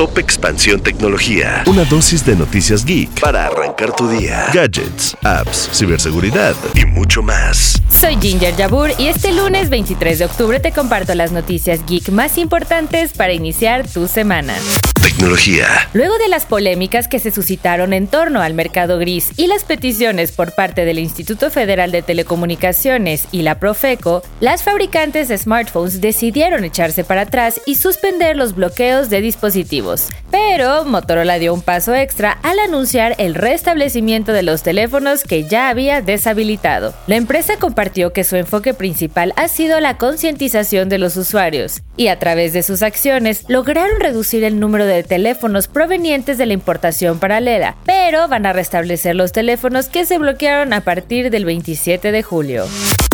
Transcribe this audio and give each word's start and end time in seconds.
Top 0.00 0.16
Expansión 0.16 0.80
Tecnología. 0.80 1.62
Una 1.66 1.84
dosis 1.84 2.24
de 2.24 2.34
noticias 2.34 2.86
geek 2.86 3.20
para 3.20 3.44
arrancar 3.44 3.94
tu 3.94 4.08
día. 4.08 4.46
Gadgets, 4.50 5.14
apps, 5.22 5.68
ciberseguridad 5.74 6.54
y 6.74 6.86
mucho 6.86 7.22
más. 7.22 7.82
Soy 7.90 8.16
Ginger 8.16 8.56
Yabur 8.56 8.92
y 8.96 9.08
este 9.08 9.30
lunes 9.30 9.68
23 9.68 10.20
de 10.20 10.24
octubre 10.24 10.58
te 10.58 10.72
comparto 10.72 11.14
las 11.14 11.32
noticias 11.32 11.84
geek 11.84 12.08
más 12.08 12.38
importantes 12.38 13.12
para 13.12 13.34
iniciar 13.34 13.86
tu 13.86 14.08
semana. 14.08 14.54
Tecnología. 15.02 15.66
Luego 15.92 16.16
de 16.18 16.28
las 16.28 16.46
polémicas 16.46 17.08
que 17.08 17.18
se 17.18 17.30
suscitaron 17.30 17.92
en 17.92 18.06
torno 18.06 18.40
al 18.40 18.54
mercado 18.54 18.98
gris 18.98 19.32
y 19.36 19.48
las 19.48 19.64
peticiones 19.64 20.32
por 20.32 20.54
parte 20.54 20.84
del 20.84 20.98
Instituto 20.98 21.50
Federal 21.50 21.90
de 21.90 22.00
Telecomunicaciones 22.02 23.26
y 23.32 23.42
la 23.42 23.58
Profeco, 23.58 24.22
las 24.40 24.62
fabricantes 24.62 25.28
de 25.28 25.36
smartphones 25.36 26.00
decidieron 26.00 26.64
echarse 26.64 27.04
para 27.04 27.22
atrás 27.22 27.60
y 27.66 27.74
suspender 27.74 28.36
los 28.36 28.54
bloqueos 28.54 29.10
de 29.10 29.20
dispositivos. 29.20 29.89
Pero 30.30 30.84
Motorola 30.84 31.38
dio 31.38 31.52
un 31.52 31.62
paso 31.62 31.94
extra 31.94 32.38
al 32.42 32.58
anunciar 32.58 33.14
el 33.18 33.34
restablecimiento 33.34 34.32
de 34.32 34.42
los 34.42 34.62
teléfonos 34.62 35.24
que 35.24 35.44
ya 35.44 35.68
había 35.68 36.02
deshabilitado. 36.02 36.94
La 37.06 37.16
empresa 37.16 37.56
compartió 37.58 38.12
que 38.12 38.24
su 38.24 38.36
enfoque 38.36 38.74
principal 38.74 39.32
ha 39.36 39.48
sido 39.48 39.80
la 39.80 39.96
concientización 39.96 40.88
de 40.88 40.98
los 40.98 41.16
usuarios 41.16 41.82
y 41.96 42.08
a 42.08 42.18
través 42.18 42.52
de 42.52 42.62
sus 42.62 42.82
acciones 42.82 43.44
lograron 43.48 44.00
reducir 44.00 44.44
el 44.44 44.60
número 44.60 44.86
de 44.86 45.02
teléfonos 45.02 45.68
provenientes 45.68 46.38
de 46.38 46.46
la 46.46 46.54
importación 46.54 47.18
paralela, 47.18 47.76
pero 47.84 48.28
van 48.28 48.46
a 48.46 48.52
restablecer 48.52 49.16
los 49.16 49.32
teléfonos 49.32 49.88
que 49.88 50.06
se 50.06 50.18
bloquearon 50.18 50.72
a 50.72 50.82
partir 50.82 51.30
del 51.30 51.44
27 51.44 52.12
de 52.12 52.22
julio. 52.22 52.66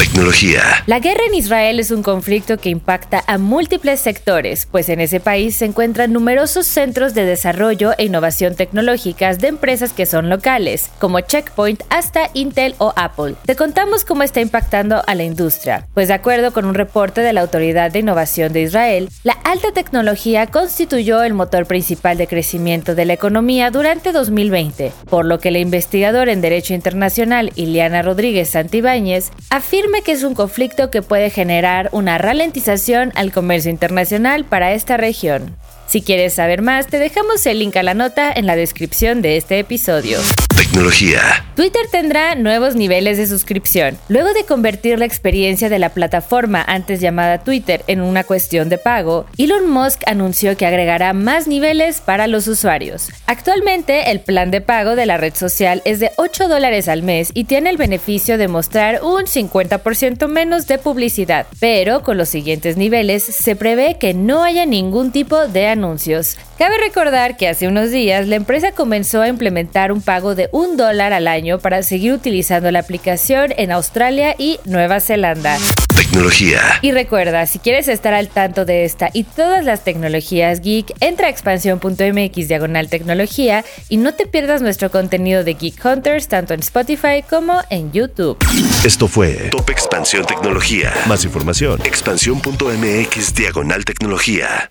Tecnología. 0.00 0.62
La 0.86 0.98
guerra 0.98 1.20
en 1.28 1.34
Israel 1.34 1.78
es 1.78 1.90
un 1.90 2.02
conflicto 2.02 2.56
que 2.56 2.70
impacta 2.70 3.22
a 3.26 3.36
múltiples 3.36 4.00
sectores, 4.00 4.66
pues 4.70 4.88
en 4.88 4.98
ese 4.98 5.20
país 5.20 5.56
se 5.56 5.66
encuentran 5.66 6.14
numerosos 6.14 6.66
centros 6.66 7.12
de 7.12 7.26
desarrollo 7.26 7.92
e 7.98 8.06
innovación 8.06 8.54
tecnológicas 8.54 9.40
de 9.40 9.48
empresas 9.48 9.92
que 9.92 10.06
son 10.06 10.30
locales, 10.30 10.88
como 11.00 11.20
Checkpoint 11.20 11.82
hasta 11.90 12.30
Intel 12.32 12.76
o 12.78 12.94
Apple. 12.96 13.34
Te 13.44 13.56
contamos 13.56 14.06
cómo 14.06 14.22
está 14.22 14.40
impactando 14.40 15.02
a 15.06 15.14
la 15.14 15.24
industria, 15.24 15.86
pues 15.92 16.08
de 16.08 16.14
acuerdo 16.14 16.54
con 16.54 16.64
un 16.64 16.74
reporte 16.74 17.20
de 17.20 17.34
la 17.34 17.42
Autoridad 17.42 17.90
de 17.90 17.98
Innovación 17.98 18.54
de 18.54 18.62
Israel, 18.62 19.10
la 19.22 19.34
alta 19.44 19.70
tecnología 19.72 20.46
constituyó 20.46 21.22
el 21.22 21.34
motor 21.34 21.66
principal 21.66 22.16
de 22.16 22.26
crecimiento 22.26 22.94
de 22.94 23.04
la 23.04 23.12
economía 23.12 23.70
durante 23.70 24.12
2020, 24.12 24.92
por 25.10 25.26
lo 25.26 25.40
que 25.40 25.50
la 25.50 25.58
investigadora 25.58 26.32
en 26.32 26.40
Derecho 26.40 26.72
Internacional 26.72 27.52
Ileana 27.54 28.00
Rodríguez 28.00 28.48
Santibáñez 28.48 29.30
afirma 29.50 29.89
que 30.02 30.12
es 30.12 30.22
un 30.22 30.34
conflicto 30.34 30.90
que 30.90 31.02
puede 31.02 31.30
generar 31.30 31.88
una 31.92 32.16
ralentización 32.16 33.12
al 33.16 33.32
comercio 33.32 33.70
internacional 33.70 34.44
para 34.44 34.72
esta 34.72 34.96
región. 34.96 35.56
Si 35.86 36.00
quieres 36.00 36.34
saber 36.34 36.62
más, 36.62 36.86
te 36.86 36.98
dejamos 36.98 37.44
el 37.46 37.58
link 37.58 37.76
a 37.76 37.82
la 37.82 37.94
nota 37.94 38.32
en 38.32 38.46
la 38.46 38.56
descripción 38.56 39.22
de 39.22 39.36
este 39.36 39.58
episodio. 39.58 40.18
Tecnología. 40.60 41.22
Twitter 41.56 41.86
tendrá 41.90 42.34
nuevos 42.34 42.74
niveles 42.74 43.16
de 43.16 43.26
suscripción. 43.26 43.96
Luego 44.08 44.34
de 44.34 44.44
convertir 44.44 44.98
la 44.98 45.06
experiencia 45.06 45.70
de 45.70 45.78
la 45.78 45.88
plataforma 45.88 46.62
antes 46.62 47.00
llamada 47.00 47.42
Twitter 47.42 47.82
en 47.86 48.02
una 48.02 48.24
cuestión 48.24 48.68
de 48.68 48.76
pago, 48.76 49.24
Elon 49.38 49.70
Musk 49.70 50.02
anunció 50.04 50.58
que 50.58 50.66
agregará 50.66 51.14
más 51.14 51.48
niveles 51.48 52.02
para 52.02 52.26
los 52.26 52.46
usuarios. 52.46 53.08
Actualmente, 53.26 54.10
el 54.10 54.20
plan 54.20 54.50
de 54.50 54.60
pago 54.60 54.96
de 54.96 55.06
la 55.06 55.16
red 55.16 55.34
social 55.34 55.80
es 55.86 55.98
de 55.98 56.10
8 56.18 56.46
dólares 56.46 56.88
al 56.88 57.02
mes 57.02 57.30
y 57.32 57.44
tiene 57.44 57.70
el 57.70 57.78
beneficio 57.78 58.36
de 58.36 58.48
mostrar 58.48 59.02
un 59.02 59.22
50% 59.22 60.28
menos 60.28 60.66
de 60.66 60.76
publicidad, 60.76 61.46
pero 61.58 62.02
con 62.02 62.18
los 62.18 62.28
siguientes 62.28 62.76
niveles 62.76 63.22
se 63.22 63.56
prevé 63.56 63.96
que 63.98 64.12
no 64.12 64.42
haya 64.42 64.66
ningún 64.66 65.10
tipo 65.10 65.48
de 65.48 65.68
anuncios. 65.68 66.36
Cabe 66.58 66.76
recordar 66.76 67.38
que 67.38 67.48
hace 67.48 67.66
unos 67.66 67.90
días 67.90 68.28
la 68.28 68.36
empresa 68.36 68.72
comenzó 68.72 69.22
a 69.22 69.28
implementar 69.28 69.92
un 69.92 70.02
pago 70.02 70.34
de 70.34 70.49
un 70.52 70.76
dólar 70.76 71.12
al 71.12 71.28
año 71.28 71.58
para 71.58 71.82
seguir 71.82 72.12
utilizando 72.12 72.70
la 72.70 72.80
aplicación 72.80 73.52
en 73.56 73.72
Australia 73.72 74.34
y 74.38 74.58
Nueva 74.64 75.00
Zelanda. 75.00 75.58
Tecnología. 75.96 76.60
Y 76.82 76.92
recuerda, 76.92 77.46
si 77.46 77.58
quieres 77.58 77.86
estar 77.88 78.14
al 78.14 78.28
tanto 78.28 78.64
de 78.64 78.84
esta 78.84 79.10
y 79.12 79.24
todas 79.24 79.64
las 79.64 79.84
tecnologías 79.84 80.60
geek, 80.60 80.92
entra 81.00 81.26
a 81.26 81.30
expansión.mx 81.30 82.48
diagonal 82.48 82.88
tecnología 82.88 83.64
y 83.88 83.98
no 83.98 84.14
te 84.14 84.26
pierdas 84.26 84.62
nuestro 84.62 84.90
contenido 84.90 85.44
de 85.44 85.54
Geek 85.54 85.84
Hunters 85.84 86.28
tanto 86.28 86.54
en 86.54 86.60
Spotify 86.60 87.22
como 87.28 87.60
en 87.70 87.92
YouTube. 87.92 88.38
Esto 88.84 89.08
fue 89.08 89.50
Top 89.50 89.68
Expansión 89.70 90.24
Tecnología. 90.24 90.92
Más 91.06 91.24
información, 91.24 91.80
expansión.mx 91.84 93.34
diagonal 93.34 93.84
tecnología. 93.84 94.70